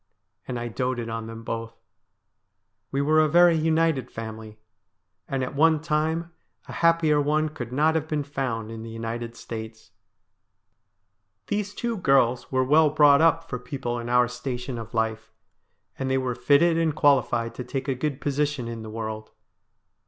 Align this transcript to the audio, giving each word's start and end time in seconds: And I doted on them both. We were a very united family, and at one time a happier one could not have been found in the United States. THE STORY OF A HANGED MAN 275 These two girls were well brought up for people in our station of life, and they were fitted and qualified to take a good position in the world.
And 0.47 0.59
I 0.59 0.67
doted 0.67 1.09
on 1.09 1.27
them 1.27 1.43
both. 1.43 1.79
We 2.91 3.03
were 3.03 3.19
a 3.19 3.27
very 3.27 3.55
united 3.55 4.09
family, 4.09 4.57
and 5.27 5.43
at 5.43 5.53
one 5.53 5.79
time 5.79 6.31
a 6.67 6.71
happier 6.71 7.21
one 7.21 7.49
could 7.49 7.71
not 7.71 7.93
have 7.93 8.07
been 8.07 8.23
found 8.23 8.71
in 8.71 8.81
the 8.81 8.89
United 8.89 9.35
States. 9.35 9.91
THE 11.45 11.61
STORY 11.61 11.91
OF 11.93 11.99
A 11.99 12.01
HANGED 12.01 12.07
MAN 12.07 12.15
275 12.47 12.47
These 12.47 12.47
two 12.47 12.51
girls 12.51 12.51
were 12.51 12.63
well 12.63 12.89
brought 12.89 13.21
up 13.21 13.47
for 13.47 13.59
people 13.59 13.99
in 13.99 14.09
our 14.09 14.27
station 14.27 14.79
of 14.79 14.95
life, 14.95 15.31
and 15.99 16.09
they 16.09 16.17
were 16.17 16.33
fitted 16.33 16.79
and 16.79 16.95
qualified 16.95 17.53
to 17.53 17.63
take 17.63 17.87
a 17.87 17.93
good 17.93 18.19
position 18.19 18.67
in 18.67 18.81
the 18.81 18.89
world. 18.89 19.29